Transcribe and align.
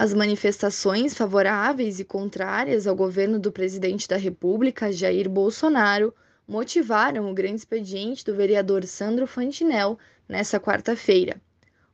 As 0.00 0.14
manifestações 0.14 1.12
favoráveis 1.12 2.00
e 2.00 2.06
contrárias 2.06 2.86
ao 2.86 2.96
governo 2.96 3.38
do 3.38 3.52
presidente 3.52 4.08
da 4.08 4.16
República, 4.16 4.90
Jair 4.90 5.28
Bolsonaro, 5.28 6.14
motivaram 6.48 7.30
o 7.30 7.34
grande 7.34 7.56
expediente 7.56 8.24
do 8.24 8.34
vereador 8.34 8.86
Sandro 8.86 9.26
Fantinel 9.26 9.98
nesta 10.26 10.58
quarta-feira. 10.58 11.38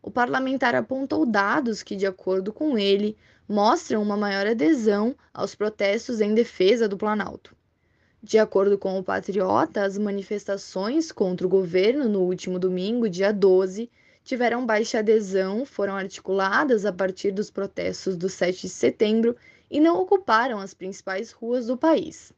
O 0.00 0.08
parlamentar 0.08 0.76
apontou 0.76 1.26
dados 1.26 1.82
que, 1.82 1.96
de 1.96 2.06
acordo 2.06 2.52
com 2.52 2.78
ele, 2.78 3.16
mostram 3.48 4.00
uma 4.00 4.16
maior 4.16 4.46
adesão 4.46 5.12
aos 5.34 5.56
protestos 5.56 6.20
em 6.20 6.32
defesa 6.32 6.88
do 6.88 6.96
Planalto. 6.96 7.56
De 8.22 8.38
acordo 8.38 8.78
com 8.78 8.96
o 8.96 9.02
Patriota, 9.02 9.82
as 9.82 9.98
manifestações 9.98 11.10
contra 11.10 11.44
o 11.44 11.50
governo 11.50 12.08
no 12.08 12.20
último 12.20 12.56
domingo, 12.56 13.10
dia 13.10 13.32
12, 13.32 13.90
tiveram 14.26 14.66
baixa 14.66 14.98
adesão, 14.98 15.64
foram 15.64 15.94
articuladas 15.94 16.84
a 16.84 16.92
partir 16.92 17.30
dos 17.30 17.48
protestos 17.48 18.16
do 18.16 18.28
7 18.28 18.62
de 18.62 18.68
setembro 18.68 19.36
e 19.70 19.78
não 19.78 20.00
ocuparam 20.00 20.58
as 20.58 20.74
principais 20.74 21.30
ruas 21.30 21.68
do 21.68 21.76
país. 21.76 22.32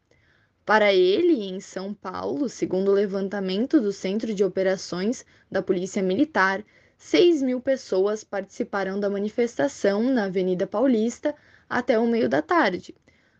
Para 0.67 0.93
ele, 0.93 1.43
em 1.49 1.61
São 1.61 1.95
Paulo, 1.95 2.47
segundo 2.47 2.91
o 2.91 2.95
levantamento 2.95 3.81
do 3.81 3.91
Centro 3.91 4.35
de 4.35 4.45
Operações 4.45 5.25
da 5.51 5.63
Polícia 5.63 6.03
Militar, 6.03 6.63
6 6.99 7.41
mil 7.41 7.59
pessoas 7.59 8.23
participaram 8.23 9.01
da 9.01 9.09
manifestação 9.09 10.03
na 10.03 10.25
Avenida 10.25 10.67
Paulista 10.67 11.35
até 11.71 11.99
o 11.99 12.07
meio 12.07 12.29
da 12.29 12.43
tarde. 12.43 12.95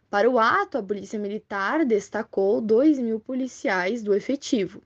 Para 0.09 0.31
o 0.31 0.39
ato, 0.39 0.79
a 0.79 0.83
Polícia 0.83 1.19
Militar 1.19 1.85
destacou 1.85 2.63
2 2.63 2.99
mil 2.99 3.21
policiais 3.21 4.03
do 4.03 4.15
efetivo. 4.15 4.81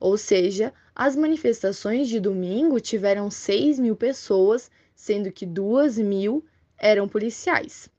Ou 0.00 0.16
seja, 0.16 0.72
as 0.94 1.14
manifestações 1.14 2.08
de 2.08 2.18
domingo 2.18 2.80
tiveram 2.80 3.30
6 3.30 3.78
mil 3.78 3.94
pessoas, 3.94 4.70
sendo 4.94 5.30
que 5.30 5.44
2 5.44 5.98
mil 5.98 6.42
eram 6.78 7.06
policiais. 7.06 7.90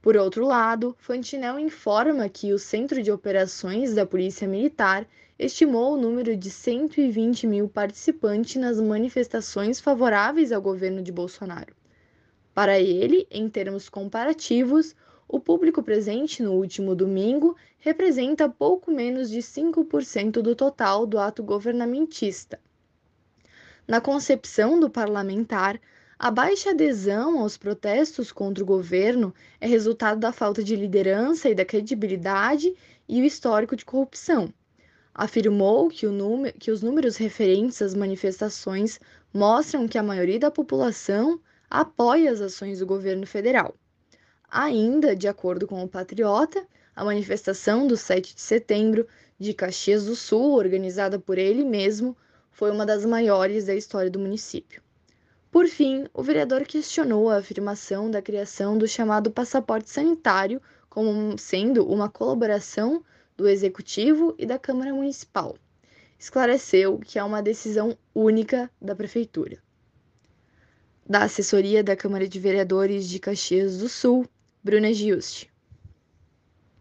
Por 0.00 0.16
outro 0.16 0.46
lado, 0.46 0.96
Fantinel 0.98 1.58
informa 1.58 2.28
que 2.30 2.54
o 2.54 2.58
Centro 2.58 3.02
de 3.02 3.12
Operações 3.12 3.94
da 3.94 4.06
Polícia 4.06 4.48
Militar 4.48 5.06
estimou 5.38 5.94
o 5.94 6.00
número 6.00 6.34
de 6.34 6.50
120 6.50 7.46
mil 7.46 7.68
participantes 7.68 8.56
nas 8.56 8.80
manifestações 8.80 9.80
favoráveis 9.80 10.50
ao 10.50 10.62
governo 10.62 11.02
de 11.02 11.12
Bolsonaro. 11.12 11.76
Para 12.54 12.80
ele, 12.80 13.26
em 13.30 13.48
termos 13.50 13.88
comparativos, 13.88 14.96
o 15.28 15.38
público 15.38 15.82
presente 15.82 16.42
no 16.42 16.54
último 16.54 16.94
domingo 16.94 17.54
representa 17.78 18.48
pouco 18.48 18.90
menos 18.90 19.28
de 19.28 19.40
5% 19.40 20.40
do 20.40 20.56
total 20.56 21.06
do 21.06 21.18
ato 21.18 21.42
governamentista. 21.42 22.58
Na 23.86 24.00
concepção 24.00 24.80
do 24.80 24.88
parlamentar, 24.88 25.78
a 26.18 26.30
baixa 26.30 26.70
adesão 26.70 27.40
aos 27.40 27.58
protestos 27.58 28.32
contra 28.32 28.64
o 28.64 28.66
governo 28.66 29.34
é 29.60 29.66
resultado 29.66 30.18
da 30.18 30.32
falta 30.32 30.64
de 30.64 30.74
liderança 30.74 31.48
e 31.48 31.54
da 31.54 31.64
credibilidade 31.64 32.74
e 33.08 33.20
o 33.20 33.24
histórico 33.24 33.76
de 33.76 33.84
corrupção. 33.84 34.52
Afirmou 35.14 35.88
que, 35.88 36.06
que 36.58 36.70
os 36.70 36.82
números 36.82 37.16
referentes 37.16 37.82
às 37.82 37.94
manifestações 37.94 38.98
mostram 39.32 39.86
que 39.86 39.98
a 39.98 40.02
maioria 40.02 40.38
da 40.38 40.50
população 40.50 41.40
apoia 41.70 42.32
as 42.32 42.40
ações 42.40 42.78
do 42.78 42.86
governo 42.86 43.26
federal. 43.26 43.74
Ainda, 44.50 45.14
de 45.14 45.28
acordo 45.28 45.66
com 45.66 45.84
o 45.84 45.88
Patriota, 45.88 46.66
a 46.96 47.04
manifestação 47.04 47.86
do 47.86 47.96
7 47.96 48.34
de 48.34 48.40
setembro 48.40 49.06
de 49.38 49.52
Caxias 49.52 50.06
do 50.06 50.16
Sul, 50.16 50.54
organizada 50.54 51.18
por 51.18 51.36
ele 51.36 51.62
mesmo, 51.62 52.16
foi 52.50 52.70
uma 52.70 52.86
das 52.86 53.04
maiores 53.04 53.66
da 53.66 53.74
história 53.74 54.10
do 54.10 54.18
município. 54.18 54.82
Por 55.50 55.68
fim, 55.68 56.06
o 56.12 56.22
vereador 56.22 56.64
questionou 56.64 57.28
a 57.28 57.36
afirmação 57.36 58.10
da 58.10 58.22
criação 58.22 58.76
do 58.76 58.88
chamado 58.88 59.30
passaporte 59.30 59.90
sanitário 59.90 60.60
como 60.88 61.38
sendo 61.38 61.86
uma 61.86 62.08
colaboração 62.08 63.04
do 63.36 63.46
Executivo 63.46 64.34
e 64.38 64.46
da 64.46 64.58
Câmara 64.58 64.92
Municipal. 64.92 65.56
Esclareceu 66.18 66.98
que 66.98 67.18
é 67.18 67.22
uma 67.22 67.42
decisão 67.42 67.96
única 68.14 68.70
da 68.80 68.96
Prefeitura. 68.96 69.58
Da 71.06 71.22
assessoria 71.22 71.84
da 71.84 71.94
Câmara 71.94 72.26
de 72.26 72.40
Vereadores 72.40 73.08
de 73.08 73.18
Caxias 73.18 73.78
do 73.78 73.88
Sul, 73.88 74.26
Bruna 74.64 74.92
Giusti. 74.92 75.48